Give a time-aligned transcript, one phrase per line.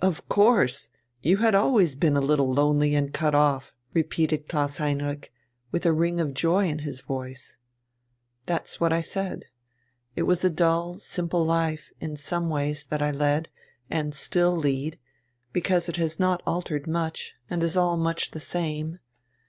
[0.00, 0.90] "Of course,
[1.20, 5.32] you had always been a little lonely and cut off!" repeated Klaus Heinrich,
[5.70, 7.56] with a ring of joy in his voice.
[8.46, 9.44] "That's what I said.
[10.16, 13.50] It was a dull, simple life in some ways that I led,
[13.88, 14.98] and still lead,
[15.52, 18.98] because it has not altered much, and is all much the same.